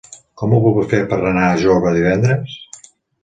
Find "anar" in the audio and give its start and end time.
1.33-1.43